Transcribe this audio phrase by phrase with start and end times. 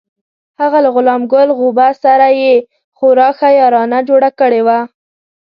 [0.59, 2.53] هغه له غلام ګل غوبه سره یې
[2.97, 4.79] خورا ښه یارانه جوړه کړې وه.